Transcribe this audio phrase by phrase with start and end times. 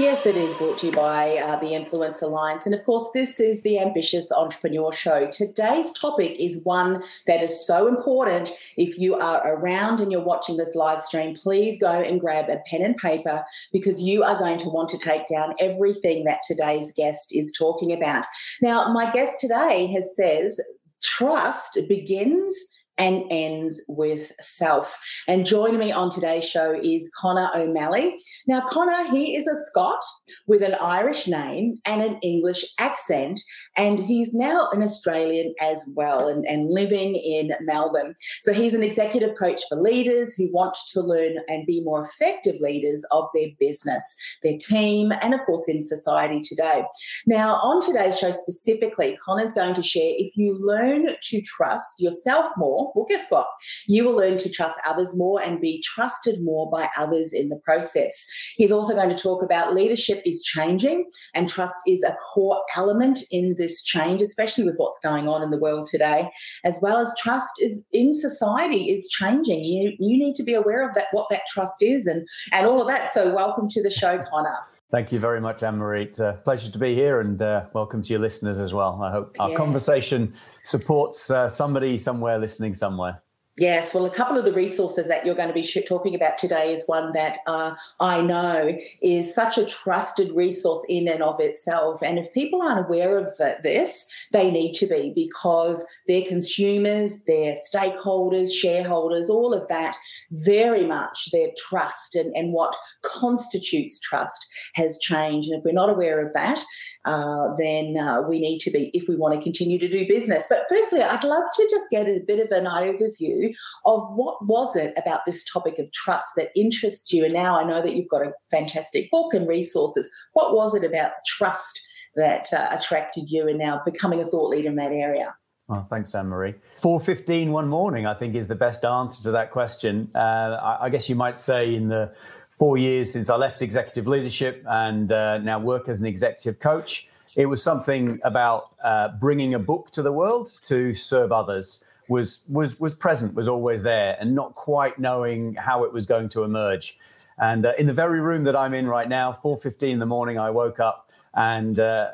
[0.00, 2.64] Yes, it is brought to you by uh, the Influence Alliance.
[2.64, 5.26] And of course, this is the Ambitious Entrepreneur Show.
[5.26, 8.50] Today's topic is one that is so important.
[8.78, 12.62] If you are around and you're watching this live stream, please go and grab a
[12.64, 13.44] pen and paper
[13.74, 17.92] because you are going to want to take down everything that today's guest is talking
[17.92, 18.24] about.
[18.62, 20.58] Now, my guest today has says
[21.02, 22.58] trust begins
[23.00, 24.94] and ends with self.
[25.26, 28.18] And joining me on today's show is Conor O'Malley.
[28.46, 30.00] Now, Conor, he is a Scot
[30.46, 33.40] with an Irish name and an English accent,
[33.74, 38.14] and he's now an Australian as well and, and living in Melbourne.
[38.42, 42.60] So he's an executive coach for leaders who want to learn and be more effective
[42.60, 44.04] leaders of their business,
[44.42, 46.84] their team, and of course in society today.
[47.26, 52.46] Now, on today's show specifically, Conor's going to share if you learn to trust yourself
[52.58, 53.46] more well, guess what?
[53.86, 57.56] You will learn to trust others more and be trusted more by others in the
[57.56, 58.24] process.
[58.56, 63.20] He's also going to talk about leadership is changing, and trust is a core element
[63.30, 66.30] in this change, especially with what's going on in the world today,
[66.64, 69.64] as well as trust is in society is changing.
[69.64, 72.80] You, you need to be aware of that, what that trust is, and, and all
[72.80, 73.10] of that.
[73.10, 74.58] So, welcome to the show, Conor.
[74.90, 76.02] Thank you very much, Anne Marie.
[76.02, 79.00] It's a pleasure to be here and uh, welcome to your listeners as well.
[79.00, 79.56] I hope our yeah.
[79.56, 83.22] conversation supports uh, somebody somewhere listening somewhere.
[83.58, 86.72] Yes, well, a couple of the resources that you're going to be talking about today
[86.72, 92.00] is one that uh, I know is such a trusted resource in and of itself.
[92.00, 97.56] And if people aren't aware of this, they need to be because their consumers, their
[97.70, 99.96] stakeholders, shareholders, all of that,
[100.30, 105.50] very much their trust and, and what constitutes trust has changed.
[105.50, 106.64] And if we're not aware of that,
[107.04, 110.46] uh, then uh, we need to be if we want to continue to do business.
[110.48, 113.39] But firstly, I'd love to just get a bit of an overview
[113.84, 117.24] of what was it about this topic of trust that interests you.
[117.24, 120.08] And now I know that you've got a fantastic book and resources.
[120.32, 121.80] What was it about trust
[122.16, 125.34] that uh, attracted you and now becoming a thought leader in that area?
[125.68, 126.54] Oh, thanks, Anne Marie.
[126.78, 130.10] 4.15 one morning, I think, is the best answer to that question.
[130.16, 130.18] Uh,
[130.60, 132.12] I, I, guess you might say in the
[132.50, 137.08] four years since I left executive leadership and uh, now work as an executive coach.
[137.36, 142.42] It was something about uh, bringing a book to the world to serve others was
[142.48, 146.42] was was present, was always there, and not quite knowing how it was going to
[146.42, 146.98] emerge.
[147.38, 150.38] And uh, in the very room that I'm in right now, 4:15 in the morning,
[150.38, 152.08] I woke up, and uh,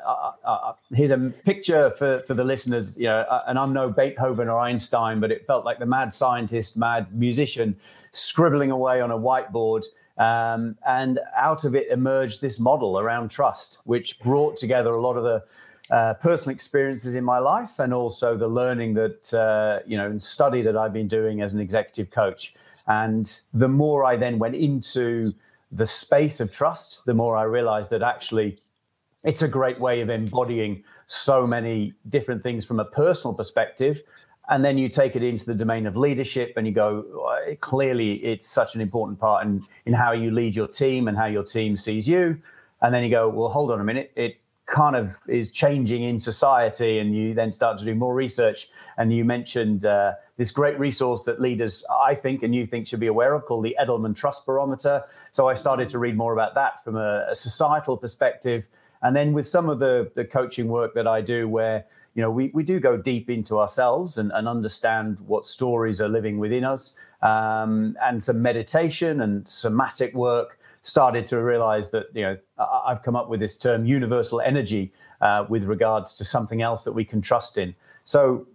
[0.93, 2.97] here's a picture for for the listeners.
[2.97, 6.77] You know, and I'm no Beethoven or Einstein, but it felt like the mad scientist,
[6.77, 7.75] mad musician,
[8.11, 9.85] scribbling away on a whiteboard
[10.17, 15.15] um, and out of it emerged this model around trust, which brought together a lot
[15.15, 15.43] of the
[15.91, 20.21] uh, personal experiences in my life and also the learning that, uh, you know, and
[20.21, 22.53] study that I've been doing as an executive coach.
[22.87, 25.31] And the more I then went into
[25.71, 28.57] the space of trust, the more I realized that actually
[29.23, 34.01] it's a great way of embodying so many different things from a personal perspective.
[34.49, 37.03] And then you take it into the domain of leadership and you go
[37.59, 41.25] clearly it's such an important part in, in how you lead your team and how
[41.25, 42.39] your team sees you.
[42.81, 44.11] And then you go well hold on a minute.
[44.15, 48.69] It kind of is changing in society and you then start to do more research.
[48.97, 52.99] And you mentioned uh, this great resource that leaders i think and you think should
[52.99, 55.03] be aware of called the edelman trust barometer.
[55.31, 58.67] So i started to read more about that from a, a societal perspective.
[59.01, 61.85] And then with some of the, the coaching work that i do where
[62.17, 66.09] you know, we, we do go deep into ourselves and, and understand what stories are
[66.09, 66.97] living within us.
[67.21, 73.15] Um, and some meditation and somatic work started to realize that, you know, I've come
[73.15, 77.21] up with this term universal energy uh, with regards to something else that we can
[77.21, 77.75] trust in.
[78.05, 78.47] So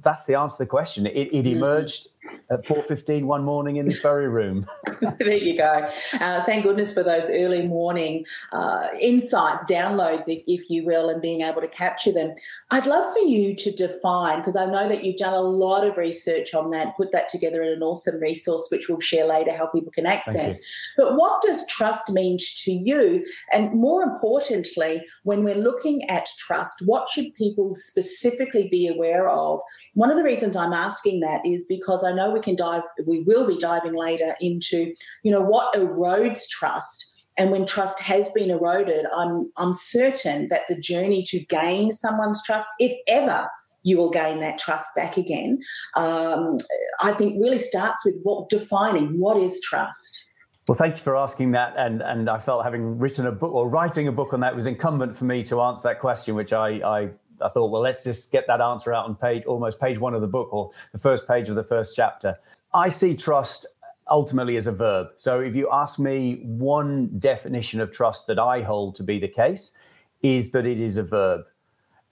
[0.00, 1.06] that's the answer to the question.
[1.06, 1.56] It, it mm-hmm.
[1.56, 2.08] emerged
[2.50, 4.66] at 4.15 one morning in this very room.
[5.18, 5.88] there you go.
[6.14, 11.22] Uh, thank goodness for those early morning uh, insights, downloads, if, if, you will, and
[11.22, 12.34] being able to capture them.
[12.70, 15.96] I'd love for you to define, because I know that you've done a lot of
[15.96, 19.66] research on that, put that together in an awesome resource, which we'll share later how
[19.66, 20.58] people can access.
[20.96, 23.24] But what does trust mean to you?
[23.52, 29.60] And more importantly, when we're looking at trust, what should people specifically be aware of?
[29.94, 33.20] One of the reasons I'm asking that is because I know we can dive, we
[33.20, 37.06] will be diving later into, you know, what erodes trust.
[37.38, 42.42] And when trust has been eroded, I'm I'm certain that the journey to gain someone's
[42.44, 43.48] trust, if ever
[43.82, 45.60] you will gain that trust back again.
[45.96, 46.58] Um,
[47.02, 50.26] I think really starts with what defining what is trust.
[50.68, 53.68] Well, thank you for asking that, and and I felt having written a book or
[53.68, 56.68] writing a book on that was incumbent for me to answer that question, which I
[56.68, 57.10] I,
[57.42, 60.20] I thought, well, let's just get that answer out on page almost page one of
[60.20, 62.38] the book or the first page of the first chapter.
[62.74, 63.66] I see trust
[64.10, 65.08] ultimately as a verb.
[65.16, 69.28] So if you ask me one definition of trust that I hold to be the
[69.28, 69.74] case,
[70.22, 71.42] is that it is a verb,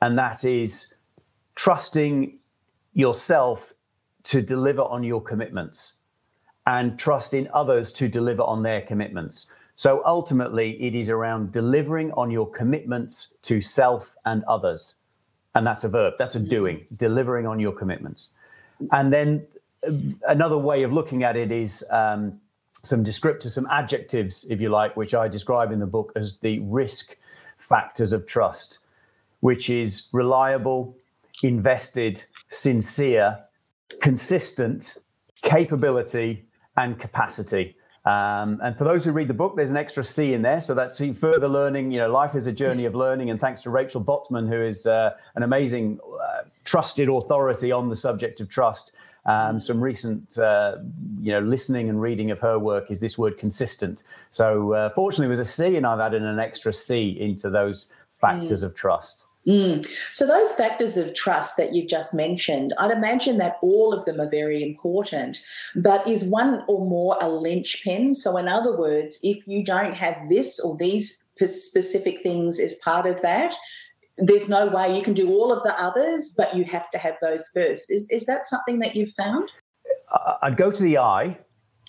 [0.00, 0.94] and that is
[1.56, 2.38] trusting
[2.94, 3.74] yourself
[4.24, 5.96] to deliver on your commitments
[6.66, 9.50] and trust in others to deliver on their commitments.
[9.76, 14.96] So ultimately, it is around delivering on your commitments to self and others.
[15.54, 18.28] And that's a verb, that's a doing, delivering on your commitments.
[18.92, 19.46] And then
[19.86, 19.92] uh,
[20.28, 22.40] another way of looking at it is um,
[22.82, 26.60] some descriptors, some adjectives, if you like, which I describe in the book as the
[26.60, 27.16] risk
[27.56, 28.78] factors of trust,
[29.40, 30.96] which is reliable,
[31.42, 33.38] invested, sincere,
[34.00, 34.98] consistent,
[35.42, 36.44] capability,
[36.76, 37.76] and capacity.
[38.08, 40.62] Um, and for those who read the book, there's an extra C in there.
[40.62, 41.92] So that's further learning.
[41.92, 43.28] You know, life is a journey of learning.
[43.28, 47.96] And thanks to Rachel Botsman, who is uh, an amazing, uh, trusted authority on the
[47.96, 48.92] subject of trust.
[49.26, 50.78] Um, some recent, uh,
[51.20, 54.04] you know, listening and reading of her work is this word consistent.
[54.30, 57.92] So uh, fortunately, it was a C, and I've added an extra C into those
[58.10, 58.66] factors mm.
[58.66, 59.26] of trust.
[59.46, 59.86] Mm.
[60.12, 64.20] So, those factors of trust that you've just mentioned, I'd imagine that all of them
[64.20, 65.38] are very important.
[65.76, 68.14] But is one or more a linchpin?
[68.14, 73.06] So, in other words, if you don't have this or these specific things as part
[73.06, 73.54] of that,
[74.18, 77.16] there's no way you can do all of the others, but you have to have
[77.22, 77.90] those first.
[77.90, 79.52] Is, is that something that you've found?
[80.42, 81.38] I'd go to the I,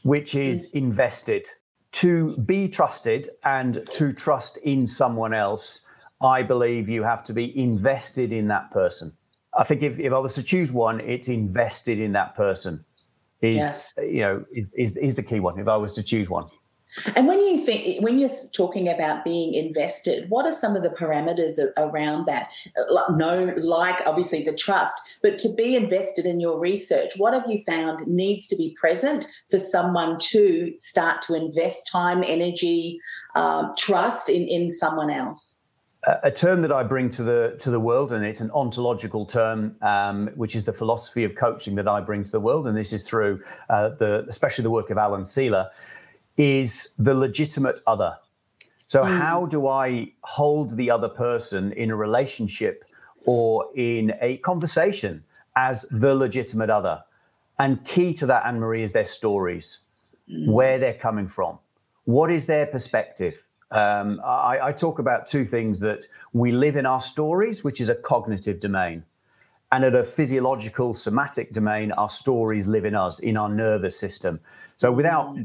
[0.03, 0.75] which is mm.
[0.75, 1.47] invested.
[1.93, 5.81] To be trusted and to trust in someone else
[6.21, 9.13] I believe you have to be invested in that person.
[9.57, 12.83] I think if, if I was to choose one, it's invested in that person.
[13.41, 13.93] Is yes.
[13.97, 14.45] you know
[14.75, 15.57] is, is the key one.
[15.59, 16.45] If I was to choose one.
[17.15, 20.89] And when you think, when you're talking about being invested, what are some of the
[20.89, 22.51] parameters around that?
[23.11, 27.63] No, like obviously the trust, but to be invested in your research, what have you
[27.63, 32.99] found needs to be present for someone to start to invest time, energy,
[33.35, 35.58] um, trust in, in someone else?
[36.03, 39.75] A term that I bring to the to the world, and it's an ontological term,
[39.81, 42.93] um, which is the philosophy of coaching that I bring to the world, and this
[42.93, 45.65] is through uh, the especially the work of Alan Sieler,
[46.37, 48.15] is the legitimate other.
[48.87, 49.17] So mm.
[49.17, 52.85] how do I hold the other person in a relationship
[53.25, 55.21] or in a conversation
[55.57, 57.03] as the legitimate other?
[57.59, 59.79] And key to that, Anne Marie, is their stories,
[60.31, 60.47] mm.
[60.47, 61.59] where they're coming from,
[62.05, 66.85] what is their perspective um, I, I talk about two things that we live in
[66.85, 69.03] our stories, which is a cognitive domain.
[69.71, 74.39] And at a physiological, somatic domain, our stories live in us, in our nervous system.
[74.77, 75.37] So without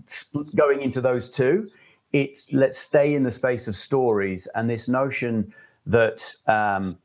[0.56, 1.68] going into those two,
[2.12, 5.52] it's let's stay in the space of stories and this notion
[5.86, 6.96] that um,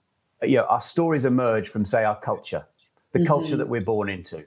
[0.44, 2.66] you know our stories emerge from, say, our culture,
[3.12, 3.28] the mm-hmm.
[3.28, 4.46] culture that we're born into.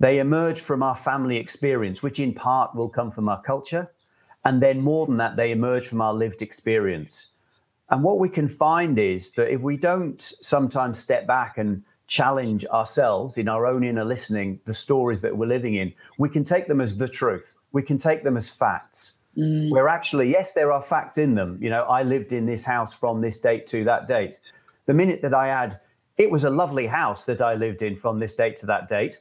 [0.00, 3.92] They emerge from our family experience, which in part will come from our culture,
[4.44, 7.28] and then more than that, they emerge from our lived experience.
[7.90, 12.66] And what we can find is that if we don't sometimes step back and challenge
[12.66, 16.66] ourselves in our own inner listening, the stories that we're living in, we can take
[16.66, 17.56] them as the truth.
[17.72, 19.18] We can take them as facts.
[19.38, 19.70] Mm.
[19.70, 21.58] Where actually, yes, there are facts in them.
[21.60, 24.38] You know, I lived in this house from this date to that date.
[24.86, 25.80] The minute that I add,
[26.18, 29.20] it was a lovely house that I lived in from this date to that date,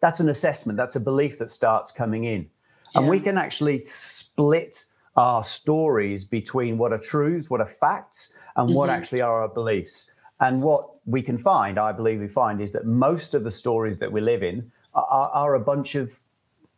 [0.00, 0.76] that's an assessment.
[0.76, 2.48] That's a belief that starts coming in.
[2.94, 3.00] Yeah.
[3.00, 4.84] And we can actually split
[5.16, 8.76] our stories between what are truths, what are facts, and mm-hmm.
[8.76, 10.10] what actually are our beliefs.
[10.40, 13.98] And what we can find, I believe we find, is that most of the stories
[13.98, 16.18] that we live in are, are a bunch of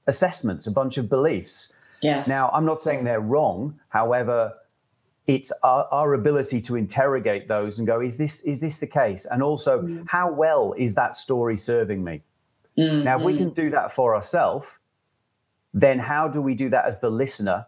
[0.06, 1.72] assessments, a bunch of beliefs.
[2.02, 2.28] Yes.
[2.28, 3.78] Now, I'm not saying they're wrong.
[3.88, 4.52] However,
[5.26, 9.24] it's our, our, ability to interrogate those and go, is this is this the case?
[9.24, 10.04] And also, mm.
[10.06, 12.20] how well is that story serving me?
[12.76, 13.04] Mm-hmm.
[13.04, 14.78] Now, we can do that for ourselves
[15.74, 17.66] then how do we do that as the listener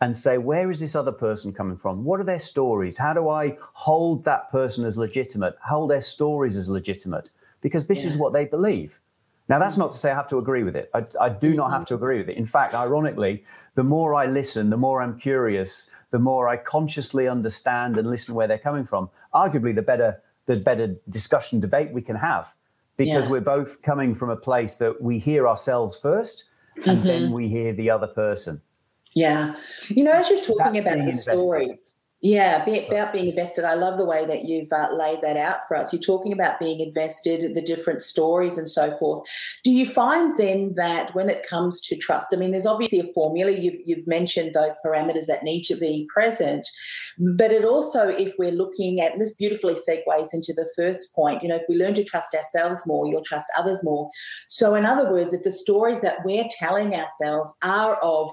[0.00, 2.04] and say, where is this other person coming from?
[2.04, 2.96] What are their stories?
[2.96, 7.30] How do I hold that person as legitimate, hold their stories as legitimate?
[7.60, 8.10] Because this yeah.
[8.10, 9.00] is what they believe.
[9.48, 9.82] Now, that's mm-hmm.
[9.82, 10.88] not to say I have to agree with it.
[10.94, 11.86] I, I do not have mm-hmm.
[11.86, 12.36] to agree with it.
[12.36, 17.26] In fact, ironically, the more I listen, the more I'm curious, the more I consciously
[17.26, 19.10] understand and listen where they're coming from.
[19.34, 22.54] Arguably, the better the better discussion debate we can have
[22.96, 23.30] because yes.
[23.30, 26.44] we're both coming from a place that we hear ourselves first
[26.86, 27.06] and mm-hmm.
[27.06, 28.60] then we hear the other person.
[29.14, 29.54] Yeah.
[29.88, 33.64] You know, as you're talking That's about the stories, Yeah, about being invested.
[33.64, 35.92] I love the way that you've uh, laid that out for us.
[35.92, 39.22] You're talking about being invested, the different stories and so forth.
[39.62, 43.12] Do you find then that when it comes to trust, I mean, there's obviously a
[43.12, 43.52] formula.
[43.52, 46.66] You've, you've mentioned those parameters that need to be present,
[47.18, 51.44] but it also, if we're looking at this, beautifully segues into the first point.
[51.44, 54.10] You know, if we learn to trust ourselves more, you'll trust others more.
[54.48, 58.28] So, in other words, if the stories that we're telling ourselves are of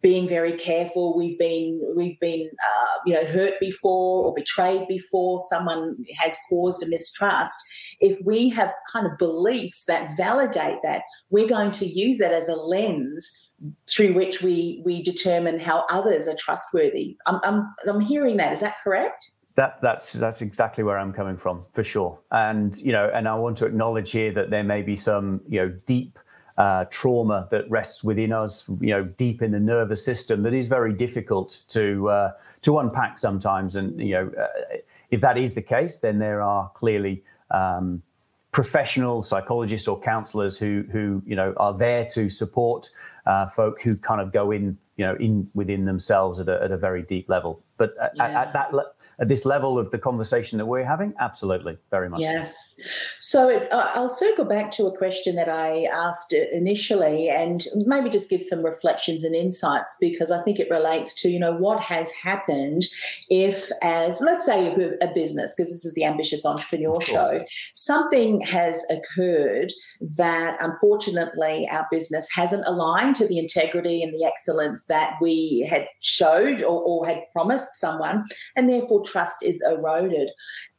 [0.00, 1.16] being very careful.
[1.16, 5.38] We've been we've been uh, you know hurt before or betrayed before.
[5.50, 7.56] Someone has caused a mistrust.
[8.00, 12.48] If we have kind of beliefs that validate that, we're going to use that as
[12.48, 13.50] a lens
[13.88, 17.16] through which we we determine how others are trustworthy.
[17.26, 18.52] I'm I'm, I'm hearing that.
[18.52, 19.30] Is that correct?
[19.56, 23.34] That, that's that's exactly where I'm coming from for sure, and you know, and I
[23.34, 26.16] want to acknowledge here that there may be some you know deep
[26.58, 30.66] uh, trauma that rests within us, you know, deep in the nervous system, that is
[30.66, 33.76] very difficult to uh, to unpack sometimes.
[33.76, 34.76] And you know, uh,
[35.10, 37.22] if that is the case, then there are clearly
[37.52, 38.02] um,
[38.50, 42.90] professional psychologists or counsellors who who you know are there to support
[43.26, 46.70] uh, folk who kind of go in you know in within themselves at a, at
[46.70, 47.62] a very deep level.
[47.78, 48.42] But at, yeah.
[48.42, 48.90] at that le-
[49.20, 51.12] at this level of the conversation that we're having?
[51.18, 52.20] Absolutely, very much.
[52.20, 52.78] Yes.
[53.18, 58.10] So it, uh, I'll circle back to a question that I asked initially and maybe
[58.10, 61.80] just give some reflections and insights because I think it relates to, you know, what
[61.80, 62.84] has happened
[63.28, 67.40] if, as let's say a business, because this is the Ambitious Entrepreneur Show,
[67.74, 69.72] something has occurred
[70.16, 75.86] that unfortunately our business hasn't aligned to the integrity and the excellence that we had
[76.00, 78.24] showed or, or had promised someone,
[78.56, 80.30] and therefore trust is eroded.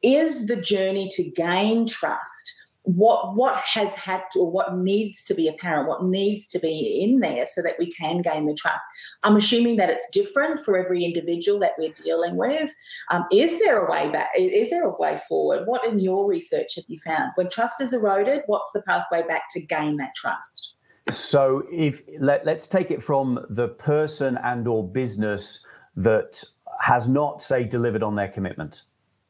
[0.04, 2.56] Is the journey to gain trust?
[2.84, 7.04] what what has had to, or what needs to be apparent what needs to be
[7.04, 8.84] in there so that we can gain the trust
[9.24, 12.72] i'm assuming that it's different for every individual that we're dealing with
[13.12, 16.76] um, is there a way back is there a way forward what in your research
[16.76, 20.76] have you found when trust is eroded what's the pathway back to gain that trust
[21.10, 26.44] so if let, let's take it from the person and or business that
[26.82, 28.84] has not, say, delivered on their commitment.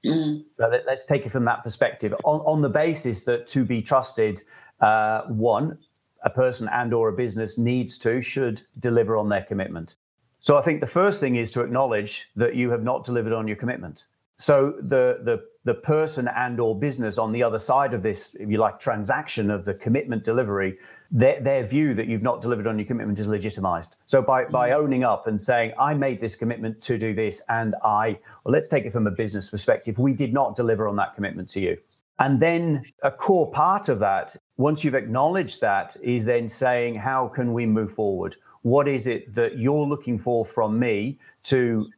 [0.05, 0.45] Mm.
[0.57, 4.41] let, us take it from that perspective, on, on the basis that to be trusted,
[4.79, 5.77] uh, one,
[6.23, 9.97] a person and or a business needs to, should deliver on their commitment.
[10.39, 13.47] So I think the first thing is to acknowledge that you have not delivered on
[13.47, 14.05] your commitment.
[14.39, 18.49] So the the the person and or business on the other side of this, if
[18.49, 20.77] you like, transaction of the commitment delivery,
[21.11, 23.97] their, their view that you've not delivered on your commitment is legitimized.
[24.05, 24.81] So by, by mm-hmm.
[24.81, 28.69] owning up and saying, I made this commitment to do this, and I, well, let's
[28.69, 31.77] take it from a business perspective, we did not deliver on that commitment to you.
[32.19, 37.27] And then a core part of that, once you've acknowledged that, is then saying, how
[37.27, 38.37] can we move forward?
[38.61, 41.89] What is it that you're looking for from me to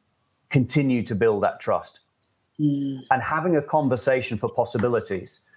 [0.50, 2.02] continue to build that trust?
[2.62, 3.00] Mm.
[3.10, 5.50] and having a conversation for possibilities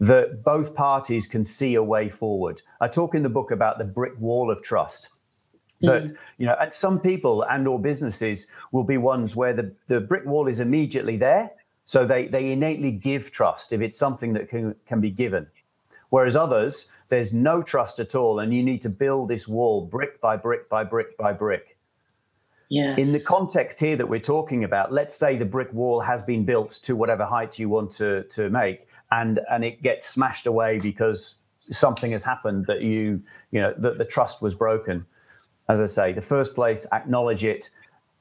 [0.00, 2.62] that both parties can see a way forward.
[2.80, 5.10] I talk in the book about the brick wall of trust.
[5.80, 6.16] But mm.
[6.38, 10.24] you know, and some people and or businesses will be ones where the, the brick
[10.24, 11.50] wall is immediately there.
[11.84, 15.46] So they, they innately give trust if it's something that can, can be given.
[16.10, 20.20] Whereas others, there's no trust at all, and you need to build this wall brick
[20.20, 21.75] by brick by brick by brick.
[22.68, 22.98] Yes.
[22.98, 26.44] In the context here that we're talking about, let's say the brick wall has been
[26.44, 30.78] built to whatever height you want to, to make, and, and it gets smashed away
[30.78, 35.06] because something has happened that you, you know, that the trust was broken.
[35.68, 37.70] As I say, the first place, acknowledge it,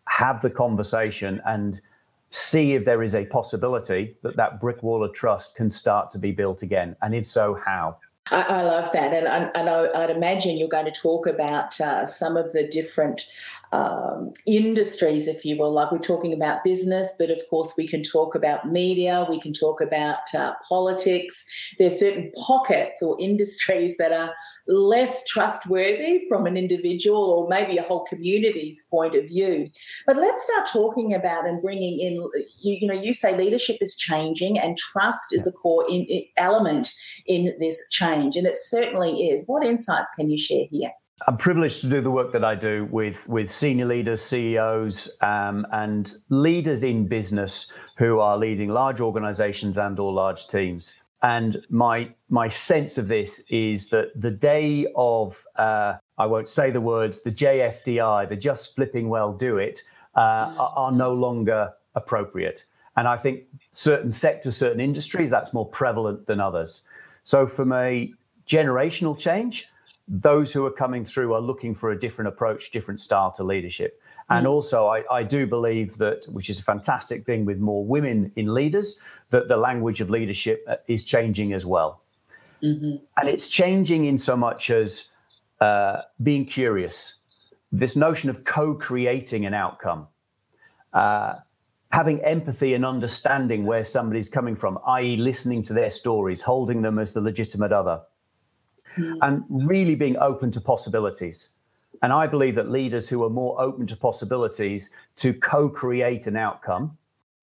[0.07, 1.81] have the conversation, and
[2.29, 6.19] see if there is a possibility that that brick wall of trust can start to
[6.19, 6.95] be built again.
[7.01, 7.97] And if so, how?
[8.31, 12.07] I, I love that, and, and I, would imagine you're going to talk about uh,
[12.07, 13.25] some of the different
[13.71, 15.71] um, industries, if you will.
[15.71, 19.53] Like we're talking about business, but of course we can talk about media, we can
[19.53, 21.45] talk about uh, politics.
[21.77, 24.33] There are certain pockets or industries that are
[24.67, 29.69] less trustworthy from an individual or maybe a whole community's point of view.
[30.07, 32.13] But let's start talking about and bringing in,
[32.61, 36.23] you, you know, you say leadership is changing and trust is a core in, in,
[36.37, 36.91] element
[37.25, 38.35] in this change.
[38.35, 39.47] And it certainly is.
[39.47, 40.91] What insights can you share here?
[41.27, 45.65] I'm privileged to do the work that I do with, with senior leaders, CEOs, um,
[45.71, 50.99] and leaders in business who are leading large organizations and or large teams.
[51.25, 56.69] And my my sense of this is that the day of uh, I won't say
[56.69, 59.79] the words the JFDI, the just flipping well do it,
[60.15, 62.65] uh, are, are no longer appropriate.
[62.95, 66.83] And I think certain sectors, certain industries, that's more prevalent than others.
[67.23, 68.13] So from a
[68.47, 69.69] generational change,
[70.07, 73.99] those who are coming through are looking for a different approach, different style to leadership.
[74.29, 74.49] And mm.
[74.49, 78.53] also, I, I do believe that, which is a fantastic thing with more women in
[78.53, 82.01] leaders, that the language of leadership uh, is changing as well.
[82.63, 82.95] Mm-hmm.
[83.17, 85.11] And it's changing in so much as
[85.61, 87.15] uh, being curious,
[87.71, 90.07] this notion of co creating an outcome,
[90.93, 91.35] uh,
[91.91, 96.97] having empathy and understanding where somebody's coming from, i.e., listening to their stories, holding them
[96.97, 98.01] as the legitimate other,
[98.97, 99.17] mm-hmm.
[99.21, 101.51] and really being open to possibilities.
[102.01, 106.97] And I believe that leaders who are more open to possibilities to co-create an outcome,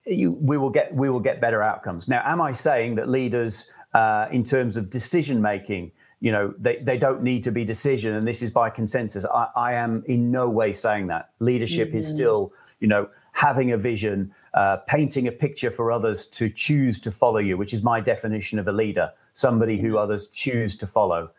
[0.07, 2.09] you, we will get we will get better outcomes.
[2.09, 6.77] Now, am I saying that leaders, uh, in terms of decision making, you know, they,
[6.77, 9.25] they don't need to be decision and this is by consensus?
[9.25, 11.31] I, I am in no way saying that.
[11.39, 11.99] Leadership mm-hmm.
[11.99, 17.01] is still, you know, having a vision, uh, painting a picture for others to choose
[17.01, 20.87] to follow you, which is my definition of a leader, somebody who others choose to
[20.87, 21.31] follow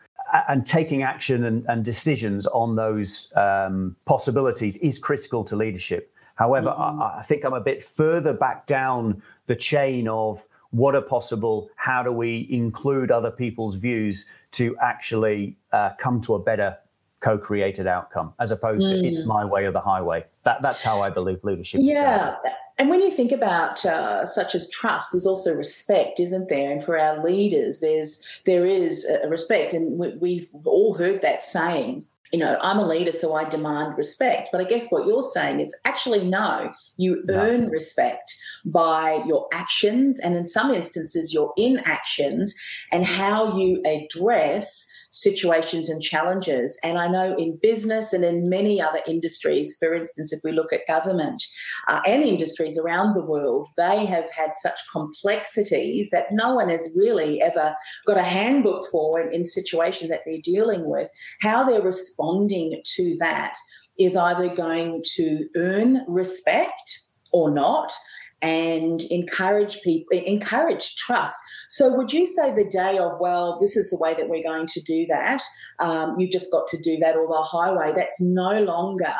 [0.48, 6.12] and taking action and, and decisions on those um, possibilities is critical to leadership.
[6.34, 7.02] However, mm-hmm.
[7.02, 11.70] I, I, think I'm a bit further back down the chain of what are possible,
[11.76, 16.76] how do we include other people's views to actually uh, come to a better
[17.20, 19.00] co-created outcome, as opposed mm.
[19.00, 19.26] to it's mm.
[19.26, 20.24] my way or the highway.
[20.42, 21.80] That that's how I believe leadership.
[21.82, 22.36] Yeah,
[22.78, 26.70] and when you think about uh, such as trust, there's also respect, isn't there?
[26.70, 31.42] And for our leaders, there's there is a respect, and we, we've all heard that
[31.42, 32.06] saying.
[32.32, 34.48] You know, I'm a leader, so I demand respect.
[34.50, 37.34] But I guess what you're saying is actually no, you no.
[37.34, 42.52] earn respect by your actions, and in some instances, your inactions,
[42.90, 44.84] and how you address
[45.14, 46.76] situations and challenges.
[46.82, 50.72] And I know in business and in many other industries, for instance, if we look
[50.72, 51.40] at government
[51.86, 56.92] uh, and industries around the world, they have had such complexities that no one has
[56.96, 61.08] really ever got a handbook for in, in situations that they're dealing with.
[61.40, 63.54] How they're responding to that
[63.96, 66.98] is either going to earn respect
[67.32, 67.92] or not
[68.42, 71.36] and encourage people encourage trust
[71.74, 74.66] so would you say the day of well this is the way that we're going
[74.66, 75.42] to do that
[75.80, 79.12] um, you've just got to do that or the highway that's no longer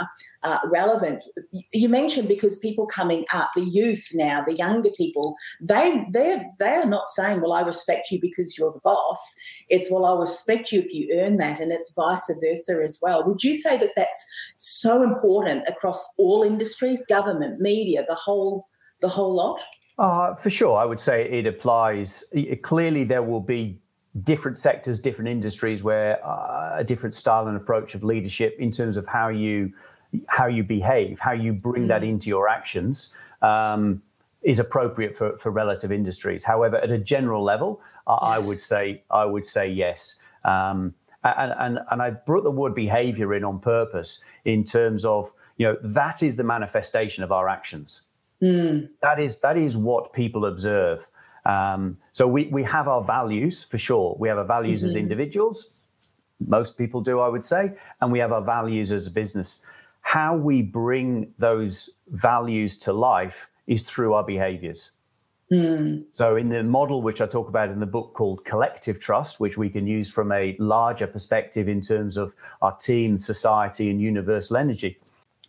[0.45, 1.25] uh, relevant.
[1.73, 6.87] You mentioned because people coming up the youth now the younger people they they're they're
[6.87, 9.35] not saying well i respect you because you're the boss.
[9.69, 13.27] It's well i respect you if you earn that and it's vice versa as well.
[13.27, 14.25] Would you say that that's
[14.57, 18.69] so important across all industries government media the whole
[19.01, 19.61] the whole lot?
[19.99, 22.25] Uh, for sure, I would say it applies.
[22.33, 23.79] It, clearly, there will be
[24.23, 28.97] different sectors, different industries where uh, a different style and approach of leadership in terms
[28.97, 29.73] of how you
[30.29, 33.15] how you behave, how you bring that into your actions.
[33.43, 34.03] Um,
[34.45, 36.45] is appropriate for, for relative industries.
[36.45, 38.19] However, at a general level, yes.
[38.21, 40.21] I would say I would say yes.
[40.45, 45.33] Um, and, and and I brought the word behavior in on purpose in terms of
[45.57, 48.03] you know that is the manifestation of our actions.
[48.45, 48.91] Mm.
[49.01, 51.09] That is that is what people observe.
[51.47, 54.17] Um, so we we have our values for sure.
[54.19, 54.91] We have our values mm-hmm.
[54.91, 55.71] as individuals.
[56.47, 59.63] Most people do, I would say, and we have our values as a business.
[60.03, 64.93] How we bring those values to life is through our behaviors.
[65.53, 66.05] Mm.
[66.11, 69.57] So, in the model which I talk about in the book called Collective Trust, which
[69.57, 74.57] we can use from a larger perspective in terms of our team, society, and universal
[74.57, 74.99] energy,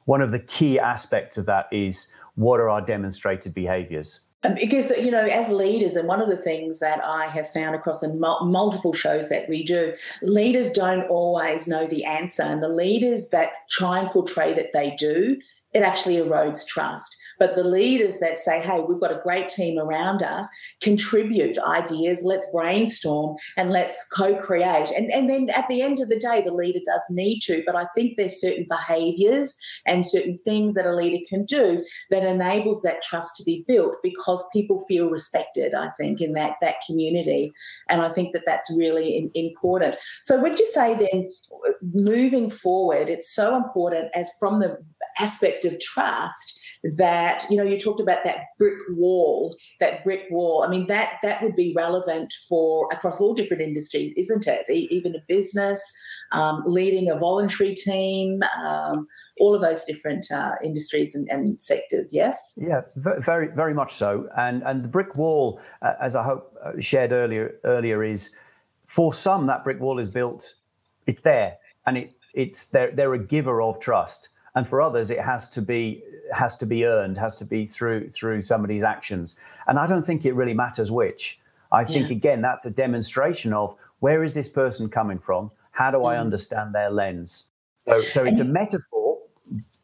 [0.05, 4.21] one of the key aspects of that is what are our demonstrated behaviors?
[4.43, 7.75] Um, because, you know, as leaders, and one of the things that I have found
[7.75, 12.43] across the multiple shows that we do, leaders don't always know the answer.
[12.43, 15.39] And the leaders that try and portray that they do,
[15.75, 17.17] it actually erodes trust.
[17.37, 20.47] But the leaders that say, hey, we've got a great team around us,
[20.81, 24.91] contribute ideas, let's brainstorm and let's co create.
[24.95, 27.61] And, and then at the end of the day, the leader does need to.
[27.65, 32.23] But I think there's certain behaviors and certain things that a leader can do that
[32.23, 36.75] enables that trust to be built because people feel respected, I think, in that, that
[36.87, 37.51] community.
[37.89, 39.95] And I think that that's really in, important.
[40.21, 41.29] So, would you say then,
[41.93, 44.77] moving forward, it's so important as from the
[45.19, 46.59] aspect of trust
[46.97, 50.63] that you know you talked about that brick wall that brick wall.
[50.63, 54.69] I mean that that would be relevant for across all different industries isn't it?
[54.69, 55.81] E- even a business
[56.31, 59.07] um, leading a voluntary team um,
[59.39, 62.53] all of those different uh, industries and, and, sectors yes?
[62.57, 64.27] Yeah very very much so.
[64.37, 68.35] And and the brick wall uh, as i hope uh, shared earlier earlier is
[68.85, 70.55] for some that brick wall is built
[71.07, 75.19] it's there and it it's they're, they're a giver of trust and for others it
[75.19, 79.77] has to be has to be earned has to be through through somebody's actions and
[79.77, 81.39] i don't think it really matters which
[81.71, 82.15] i think yeah.
[82.15, 86.19] again that's a demonstration of where is this person coming from how do i mm.
[86.19, 87.49] understand their lens
[87.87, 89.04] so so it's a metaphor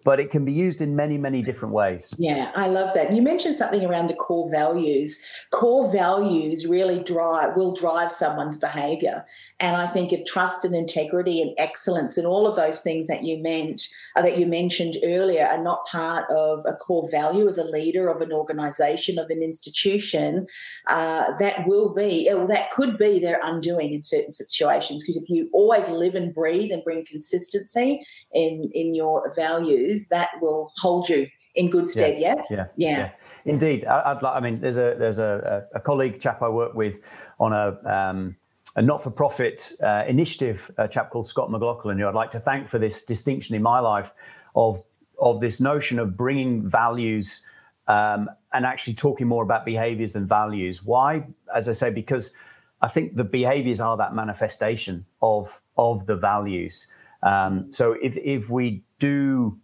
[0.04, 2.14] but it can be used in many, many different ways.
[2.18, 3.14] Yeah, I love that.
[3.14, 5.24] You mentioned something around the core values.
[5.52, 9.26] Core values really drive will drive someone's behavior.
[9.60, 13.24] And I think if trust and integrity and excellence and all of those things that
[13.24, 17.58] you meant uh, that you mentioned earlier are not part of a core value of
[17.58, 20.48] a leader of an organization of an institution,
[20.88, 25.04] uh, that will be well, that could be their undoing in certain situations.
[25.04, 30.30] Because if you always live and breathe and bring consistency in in your values that
[30.42, 32.16] will hold you in good stead.
[32.18, 32.46] Yes.
[32.50, 32.52] yes?
[32.52, 32.66] Yeah.
[32.90, 32.98] yeah.
[32.98, 33.12] yeah.
[33.46, 33.86] Indeed.
[33.86, 34.36] I, would like.
[34.36, 37.00] I mean, there's a there's a, a, colleague chap I work with
[37.40, 37.78] on a.
[37.86, 38.36] Um,
[38.78, 42.80] a not-for-profit uh, initiative, a chap called Scott McLaughlin, who I'd like to thank for
[42.80, 44.14] this distinction in my life
[44.56, 44.82] of
[45.20, 47.46] of this notion of bringing values
[47.88, 50.84] um, and actually talking more about behaviors than values.
[50.84, 51.26] Why?
[51.54, 52.34] As I say, because
[52.82, 56.90] I think the behaviors are that manifestation of of the values.
[57.24, 59.60] Um, so if if we do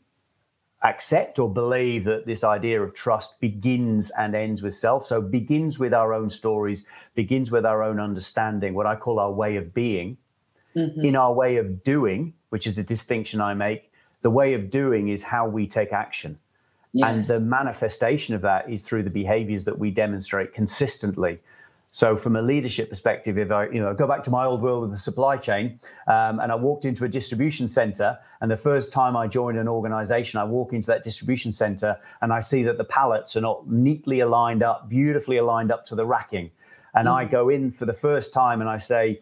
[0.84, 5.06] accept or believe that this idea of trust begins and ends with self.
[5.06, 6.86] So begins with our own stories,
[7.16, 10.18] begins with our own understanding, what I call our way of being.
[10.76, 11.06] Mm-hmm.
[11.06, 15.08] In our way of doing, which is a distinction I make, the way of doing
[15.10, 16.38] is how we take action.
[16.94, 17.10] Yes.
[17.10, 21.40] And the manifestation of that is through the behaviors that we demonstrate consistently
[21.98, 24.84] so, from a leadership perspective, if I, you know, go back to my old world
[24.84, 28.94] of the supply chain, um, and I walked into a distribution center, and the first
[28.94, 32.78] time I joined an organization, I walk into that distribution center, and I see that
[32.78, 36.52] the pallets are not neatly aligned up, beautifully aligned up to the racking,
[36.94, 37.16] and mm.
[37.16, 39.22] I go in for the first time, and I say,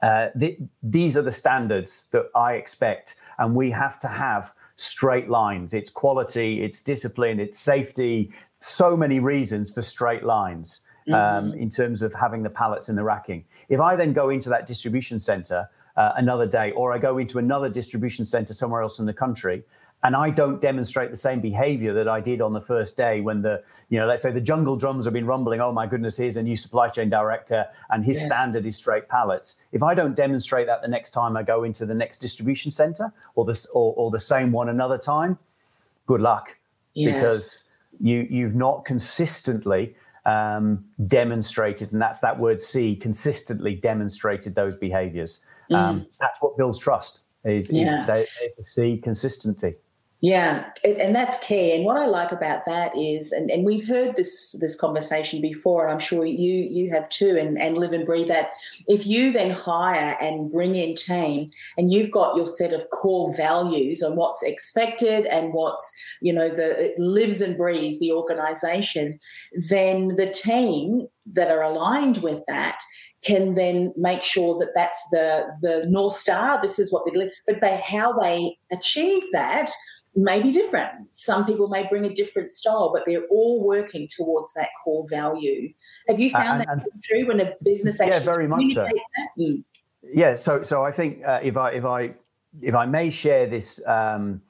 [0.00, 5.28] uh, th- these are the standards that I expect, and we have to have straight
[5.28, 5.74] lines.
[5.74, 8.30] It's quality, it's discipline, it's safety.
[8.60, 11.58] So many reasons for straight lines um, mm-hmm.
[11.58, 13.44] in terms of having the pallets in the racking.
[13.68, 17.38] If I then go into that distribution center uh, another day, or I go into
[17.38, 19.64] another distribution center somewhere else in the country,
[20.04, 23.42] and I don't demonstrate the same behavior that I did on the first day when
[23.42, 25.60] the, you know, let's say the jungle drums have been rumbling.
[25.60, 28.26] Oh my goodness, here's a new supply chain director, and his yes.
[28.26, 29.60] standard is straight pallets.
[29.72, 33.12] If I don't demonstrate that the next time I go into the next distribution center,
[33.34, 35.36] or this, or, or the same one another time,
[36.06, 36.56] good luck,
[36.94, 37.14] yes.
[37.14, 37.64] because
[38.00, 39.96] you you've not consistently
[40.28, 45.44] um, demonstrated, and that's that word "see," consistently demonstrated those behaviors.
[45.70, 46.18] Um, mm.
[46.18, 47.22] That's what builds trust.
[47.44, 48.02] Is, yeah.
[48.02, 48.26] is, they,
[48.58, 49.74] is C consistency.
[50.20, 51.76] Yeah, and that's key.
[51.76, 55.84] And what I like about that is, and, and we've heard this this conversation before,
[55.84, 58.50] and I'm sure you you have too, and, and live and breathe that.
[58.88, 63.32] If you then hire and bring in team, and you've got your set of core
[63.36, 65.88] values on what's expected and what's
[66.20, 69.20] you know the lives and breathes the organisation,
[69.68, 72.80] then the team that are aligned with that
[73.22, 76.60] can then make sure that that's the the north star.
[76.60, 79.70] This is what they but they how they achieve that
[80.14, 80.90] may be different.
[81.10, 85.72] Some people may bring a different style, but they're all working towards that core value.
[86.08, 88.88] Have you found and, that and, true when a business actually yeah, very much so.
[89.38, 89.64] Mm.
[90.02, 92.14] Yeah, so so I think uh, if I if I
[92.62, 94.40] if I may share this um,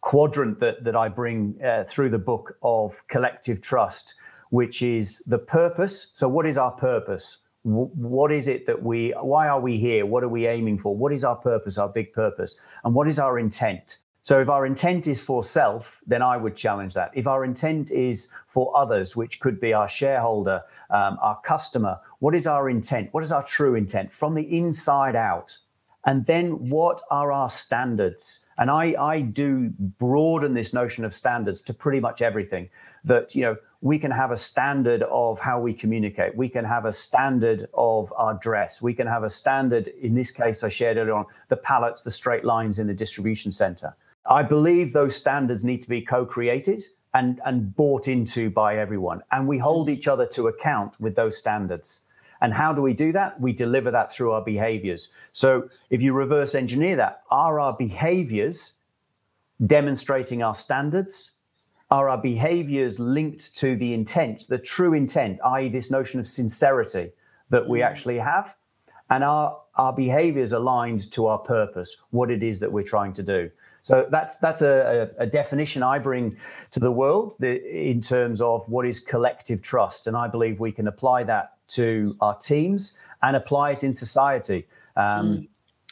[0.00, 4.14] quadrant that that I bring uh, through the book of collective trust,
[4.50, 6.10] which is the purpose.
[6.14, 7.38] So, what is our purpose?
[7.66, 11.12] what is it that we why are we here what are we aiming for what
[11.12, 15.06] is our purpose our big purpose and what is our intent so if our intent
[15.06, 17.12] is for self, then I would challenge that.
[17.14, 22.34] If our intent is for others, which could be our shareholder, um, our customer, what
[22.34, 23.14] is our intent?
[23.14, 25.56] What is our true intent from the inside out?
[26.06, 28.40] And then what are our standards?
[28.58, 32.68] And I, I do broaden this notion of standards to pretty much everything.
[33.04, 36.36] That you know we can have a standard of how we communicate.
[36.36, 38.82] We can have a standard of our dress.
[38.82, 39.86] We can have a standard.
[39.86, 43.52] In this case, I shared earlier on the pallets, the straight lines in the distribution
[43.52, 43.94] center.
[44.28, 46.84] I believe those standards need to be co-created
[47.14, 49.22] and, and bought into by everyone.
[49.32, 52.02] And we hold each other to account with those standards.
[52.40, 53.40] And how do we do that?
[53.40, 55.12] We deliver that through our behaviors.
[55.32, 58.72] So if you reverse engineer that, are our behaviors
[59.64, 61.32] demonstrating our standards?
[61.90, 67.12] Are our behaviors linked to the intent, the true intent, i.e., this notion of sincerity
[67.50, 67.86] that we mm.
[67.86, 68.56] actually have?
[69.08, 73.22] And are our behaviors aligned to our purpose, what it is that we're trying to
[73.22, 73.50] do?
[73.86, 76.36] So that's that's a, a, definition I bring
[76.72, 80.72] to the world the, in terms of what is collective trust, and I believe we
[80.72, 84.66] can apply that to our teams and apply it in society.
[84.96, 85.48] Um, mm.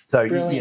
[0.08, 0.54] So Brilliant.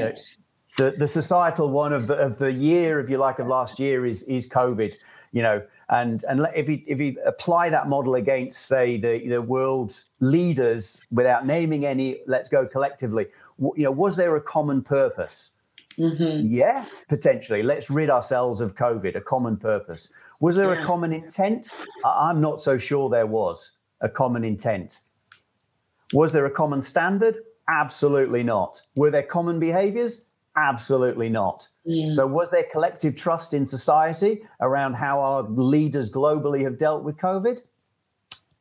[0.78, 3.48] you know, the, the societal one of the of the year, if you like, of
[3.48, 4.94] last year is is COVID.
[5.32, 9.42] You know, and and if you if you apply that model against say the the
[9.42, 13.26] world leaders without naming any, let's go collectively.
[13.58, 15.50] You know, was there a common purpose?
[15.98, 16.54] Mm-hmm.
[16.54, 17.64] Yeah, potentially.
[17.64, 20.12] Let's rid ourselves of COVID, a common purpose.
[20.42, 20.82] Was there yeah.
[20.82, 21.72] a common intent?
[22.06, 25.00] I'm not so sure there was a common intent.
[26.14, 27.38] Was there a common standard?
[27.68, 28.82] Absolutely not.
[28.96, 30.28] Were there common behaviors?
[30.56, 31.68] Absolutely not.
[31.88, 32.14] Mm.
[32.14, 37.18] So, was there collective trust in society around how our leaders globally have dealt with
[37.18, 37.62] COVID?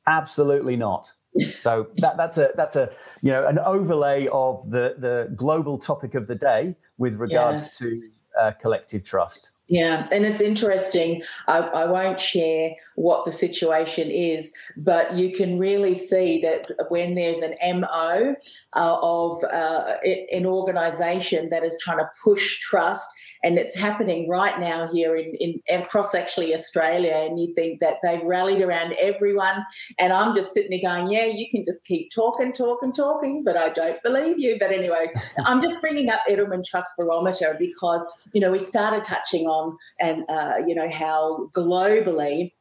[0.07, 1.12] Absolutely not.
[1.59, 2.90] so that, that's a that's a
[3.23, 7.88] you know an overlay of the the global topic of the day with regards yeah.
[7.88, 8.02] to
[8.40, 9.50] uh, collective trust.
[9.68, 11.22] Yeah, and it's interesting.
[11.48, 17.14] I, I, won't share what the situation is, but you can really see that when
[17.14, 18.35] there's an MO
[18.74, 19.94] uh, of uh,
[20.31, 23.07] an organization that is trying to push trust
[23.42, 27.12] and it's happening right now here in, in across actually Australia.
[27.12, 29.64] And you think that they've rallied around everyone,
[29.98, 33.57] and I'm just sitting there going, "Yeah, you can just keep talking, talking, talking," but
[33.57, 34.57] I don't believe you.
[34.59, 35.11] But anyway,
[35.46, 40.24] I'm just bringing up Edelman Trust Barometer because you know we started touching on and
[40.28, 42.52] uh, you know how globally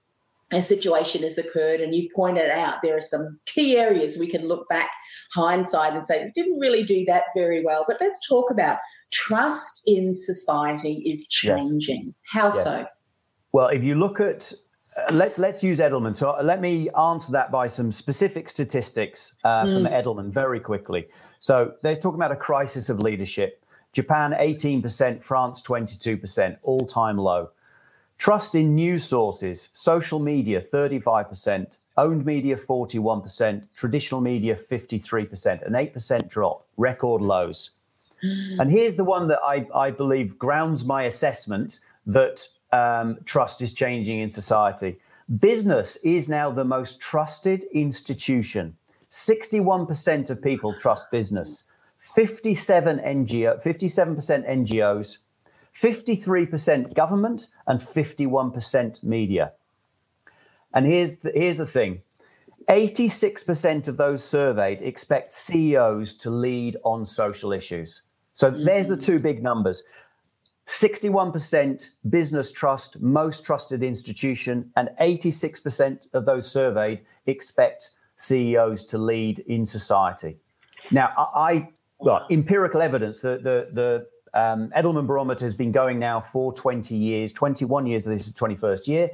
[0.51, 4.47] a situation has occurred and you pointed out there are some key areas we can
[4.47, 4.89] look back
[5.33, 8.77] hindsight and say we didn't really do that very well but let's talk about
[9.11, 12.15] trust in society is changing yes.
[12.25, 12.63] how yes.
[12.63, 12.85] so
[13.51, 14.51] well if you look at
[14.97, 16.13] uh, let, let's use Edelman.
[16.13, 19.77] So uh, let me answer that by some specific statistics uh, mm.
[19.77, 21.07] from Edelman very quickly.
[21.39, 23.63] So they're talking about a crisis of leadership.
[23.93, 27.49] Japan 18%, France 22%, all time low.
[28.21, 36.29] Trust in news sources, social media 35%, owned media 41%, traditional media 53%, an 8%
[36.29, 37.71] drop, record lows.
[38.21, 43.73] And here's the one that I, I believe grounds my assessment that um, trust is
[43.73, 44.99] changing in society.
[45.39, 48.77] Business is now the most trusted institution.
[49.09, 51.63] 61% of people trust business.
[51.97, 55.17] 57 NGO, 57% NGOs,
[55.79, 59.53] 53% government and 51% media.
[60.73, 62.01] And here's the, here's the thing
[62.69, 68.03] 86% of those surveyed expect CEOs to lead on social issues.
[68.33, 69.83] So there's the two big numbers
[70.67, 79.39] 61% business trust, most trusted institution, and 86% of those surveyed expect CEOs to lead
[79.39, 80.37] in society.
[80.91, 81.67] Now, I,
[81.99, 86.95] well, empirical evidence, the, the, the um, Edelman Barometer has been going now for 20
[86.95, 88.05] years, 21 years.
[88.05, 89.11] This is 21st year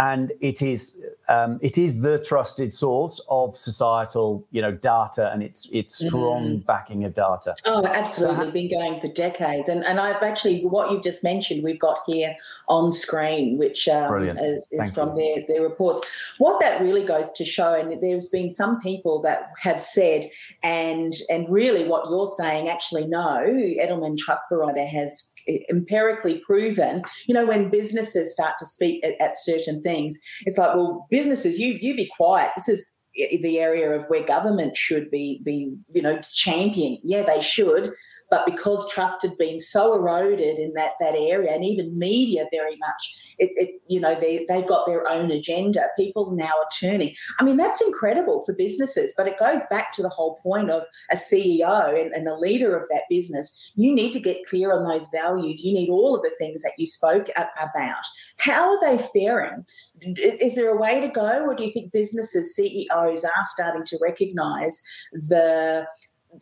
[0.00, 5.42] and it is um, it is the trusted source of societal you know data and
[5.42, 6.66] it's it's strong mm-hmm.
[6.66, 7.54] backing of data.
[7.66, 8.46] Oh absolutely.
[8.46, 9.68] So, been going for decades.
[9.68, 12.34] And and i've actually what you've just mentioned we've got here
[12.68, 16.00] on screen which um, is, is from their their reports.
[16.38, 20.24] What that really goes to show and there's been some people that have said
[20.62, 25.30] and and really what you're saying actually no edelman trust barometer has
[25.70, 30.74] empirically proven you know when businesses start to speak at, at certain things it's like
[30.74, 32.50] well businesses you you be quiet.
[32.56, 32.96] This is
[33.42, 36.98] the area of where government should be be you know champion.
[37.02, 37.90] Yeah they should
[38.30, 42.76] but because trust had been so eroded in that that area, and even media very
[42.76, 45.88] much, it, it you know they they've got their own agenda.
[45.96, 47.14] People now are turning.
[47.38, 50.84] I mean, that's incredible for businesses, but it goes back to the whole point of
[51.10, 53.72] a CEO and, and a leader of that business.
[53.74, 55.64] You need to get clear on those values.
[55.64, 58.04] You need all of the things that you spoke about.
[58.38, 59.64] How are they faring?
[60.02, 63.84] Is, is there a way to go, or do you think businesses, CEOs are starting
[63.86, 64.80] to recognise
[65.12, 65.86] the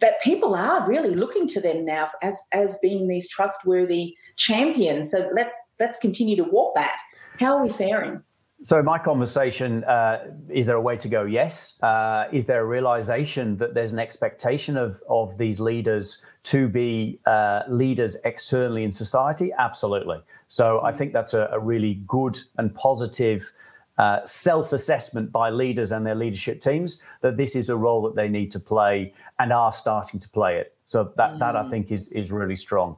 [0.00, 5.10] that people are really looking to them now as as being these trustworthy champions.
[5.10, 6.98] So let's let's continue to walk that.
[7.38, 8.22] How are we faring?
[8.60, 11.22] So my conversation uh, is there a way to go?
[11.22, 11.78] Yes.
[11.80, 17.20] Uh, is there a realization that there's an expectation of of these leaders to be
[17.26, 19.52] uh, leaders externally in society?
[19.56, 20.20] Absolutely.
[20.48, 23.52] So I think that's a, a really good and positive
[23.98, 28.14] uh, self assessment by leaders and their leadership teams that this is a role that
[28.14, 30.74] they need to play and are starting to play it.
[30.86, 31.38] So that, mm.
[31.40, 31.70] that I mm.
[31.70, 32.96] think is, is really strong.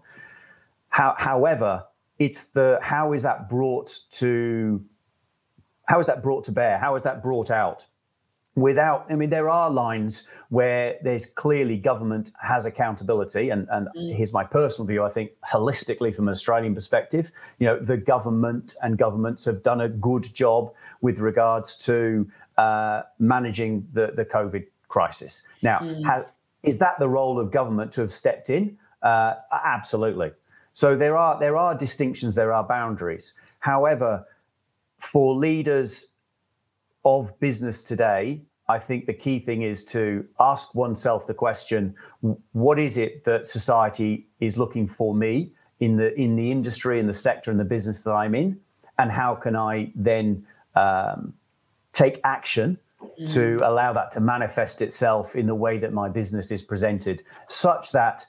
[0.91, 1.85] How, however,
[2.19, 4.85] it's the how is that brought to
[5.87, 6.79] how is that brought to bear?
[6.79, 7.87] How is that brought out?
[8.57, 14.15] Without i mean there are lines where there's clearly government has accountability and and mm.
[14.15, 18.75] here's my personal view i think holistically from an australian perspective you know the government
[18.83, 24.67] and governments have done a good job with regards to uh, managing the the covid
[24.89, 26.27] crisis now mm.
[26.65, 29.35] is that the role of government to have stepped in uh,
[29.65, 30.31] absolutely
[30.73, 34.27] so there are there are distinctions there are boundaries however
[34.99, 36.10] for leaders
[37.05, 41.95] of business today, I think the key thing is to ask oneself the question
[42.53, 47.07] what is it that society is looking for me in the in the industry, in
[47.07, 48.61] the sector, in the business that I'm in,
[48.99, 51.33] and how can I then um,
[51.93, 53.33] take action mm.
[53.35, 57.93] to allow that to manifest itself in the way that my business is presented, such
[57.93, 58.25] that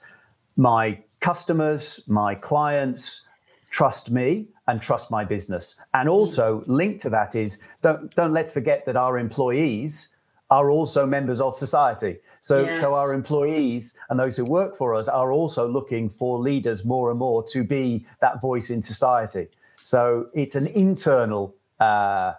[0.56, 3.28] my customers, my clients
[3.72, 5.74] trust me and trust my business.
[5.94, 6.12] And mm.
[6.12, 10.10] also linked to that is don't don't let's forget that our employees
[10.50, 12.18] are also members of society.
[12.40, 12.80] So, yes.
[12.80, 17.08] so our employees and those who work for us are also looking for leaders more
[17.08, 19.48] and more to be that voice in society.
[19.76, 22.34] So it's an internal uh,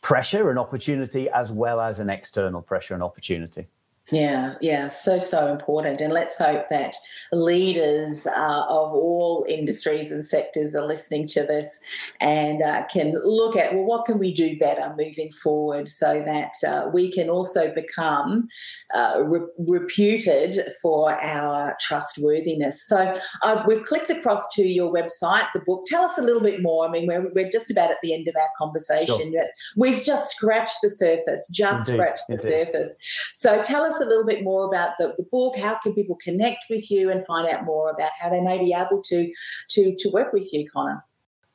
[0.00, 3.66] pressure and opportunity as well as an external pressure and opportunity.
[4.12, 6.02] Yeah, yeah, so, so important.
[6.02, 6.94] And let's hope that
[7.32, 11.78] leaders uh, of all industries and sectors are listening to this
[12.20, 16.52] and uh, can look at, well, what can we do better moving forward so that
[16.68, 18.46] uh, we can also become
[18.94, 22.86] uh, re- reputed for our trustworthiness.
[22.86, 23.14] So
[23.66, 25.86] we've clicked across to your website, the book.
[25.86, 26.86] Tell us a little bit more.
[26.86, 29.32] I mean, we're, we're just about at the end of our conversation, sure.
[29.32, 32.02] but we've just scratched the surface, just Indeed.
[32.02, 32.66] scratched the Indeed.
[32.66, 32.96] surface.
[33.32, 35.56] So tell us us a little bit more about the, the book.
[35.56, 38.74] How can people connect with you and find out more about how they may be
[38.74, 39.32] able to
[39.70, 41.04] to to work with you, Conor?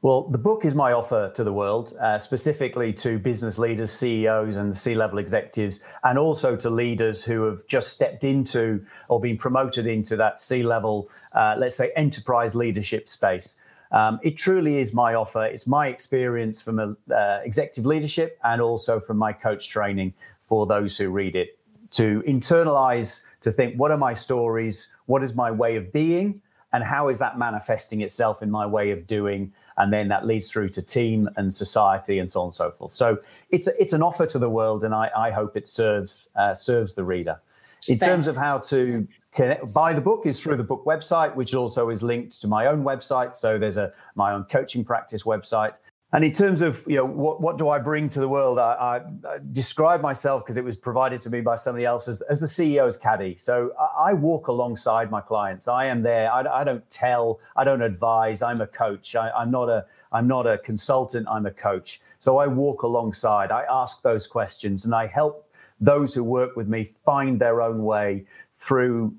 [0.01, 4.55] Well, the book is my offer to the world, uh, specifically to business leaders, CEOs,
[4.55, 9.37] and C level executives, and also to leaders who have just stepped into or been
[9.37, 13.59] promoted into that C level, uh, let's say, enterprise leadership space.
[13.91, 15.43] Um, it truly is my offer.
[15.43, 20.97] It's my experience from uh, executive leadership and also from my coach training for those
[20.97, 21.58] who read it
[21.91, 24.93] to internalize, to think, what are my stories?
[25.05, 26.41] What is my way of being?
[26.71, 29.51] And how is that manifesting itself in my way of doing?
[29.77, 32.93] And then that leads through to team and society and so on and so forth.
[32.93, 33.17] So
[33.49, 36.93] it's it's an offer to the world, and I, I hope it serves uh, serves
[36.93, 37.39] the reader.
[37.87, 38.05] In Thanks.
[38.05, 41.89] terms of how to connect, buy the book is through the book website, which also
[41.89, 43.35] is linked to my own website.
[43.35, 45.77] So there's a my own coaching practice website.
[46.11, 48.73] And in terms of you know what what do I bring to the world, I,
[48.73, 48.95] I,
[49.27, 52.47] I describe myself because it was provided to me by somebody else as, as the
[52.47, 53.35] CEO's caddy.
[53.37, 55.67] So I, I walk alongside my clients.
[55.67, 56.31] I am there.
[56.33, 57.39] I, don't tell.
[57.55, 58.41] I don't advise.
[58.41, 59.15] I'm a coach.
[59.15, 61.27] I, I'm not a I'm not a consultant.
[61.29, 62.01] I'm a coach.
[62.17, 63.51] So I walk alongside.
[63.51, 65.47] I ask those questions and I help
[65.79, 68.25] those who work with me find their own way
[68.57, 69.13] through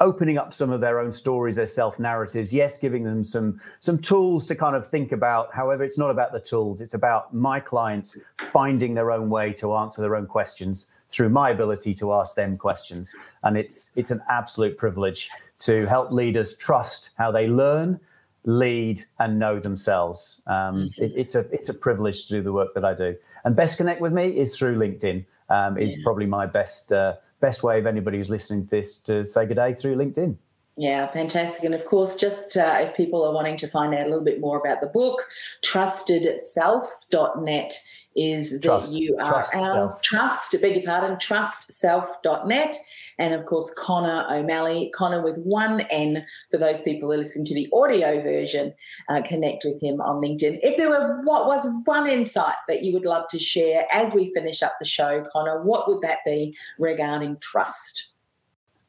[0.00, 2.52] opening up some of their own stories, their self narratives.
[2.52, 5.54] Yes, giving them some some tools to kind of think about.
[5.54, 6.80] However, it's not about the tools.
[6.80, 8.18] It's about my clients
[8.52, 12.56] finding their own way to answer their own questions through my ability to ask them
[12.56, 13.14] questions.
[13.42, 15.30] And it's it's an absolute privilege
[15.60, 17.98] to help leaders trust how they learn,
[18.44, 20.40] lead, and know themselves.
[20.46, 23.16] Um, it, it's a it's a privilege to do the work that I do.
[23.44, 25.24] And best connect with me is through LinkedIn.
[25.48, 29.24] Um, is probably my best uh, best way of anybody who's listening to this to
[29.24, 30.36] say good day through LinkedIn.
[30.78, 31.64] Yeah, fantastic.
[31.64, 34.40] And of course, just uh, if people are wanting to find out a little bit
[34.40, 35.26] more about the book,
[35.64, 37.80] trustedself.net
[38.16, 40.02] is trust, that you are trust self.
[40.02, 42.76] trust, beg your pardon, trustself.net.
[43.18, 47.46] And of course, Conor O'Malley, Conor with one N for those people who are listening
[47.46, 48.74] to the audio version,
[49.08, 50.58] uh, connect with him on LinkedIn.
[50.62, 54.32] If there were what was one insight that you would love to share as we
[54.34, 58.12] finish up the show, Conor, what would that be regarding trust?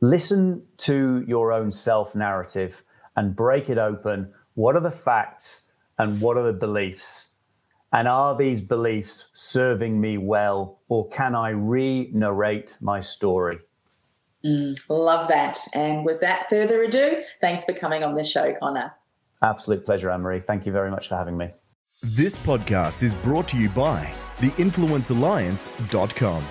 [0.01, 2.83] Listen to your own self narrative
[3.15, 4.31] and break it open.
[4.53, 7.33] What are the facts and what are the beliefs?
[7.93, 13.59] And are these beliefs serving me well, or can I re narrate my story?
[14.45, 15.57] Mm, love that.
[15.73, 18.93] And with that further ado, thanks for coming on the show, Conor.
[19.41, 20.39] Absolute pleasure, Anne Marie.
[20.39, 21.49] Thank you very much for having me.
[22.03, 26.43] This podcast is brought to you by theinfluencealliance.com.